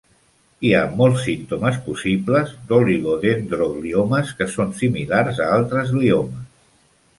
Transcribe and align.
Hi 0.67 0.69
ha 0.77 0.79
molts 1.01 1.19
símptomes 1.25 1.77
possibles 1.89 2.55
d'oligodendrogliomes 2.71 4.33
que 4.41 4.49
són 4.57 4.75
similars 4.83 5.45
a 5.49 5.53
altres 5.61 5.97
gliomes. 6.01 6.53